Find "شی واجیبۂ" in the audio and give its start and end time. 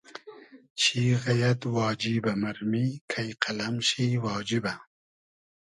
3.87-4.73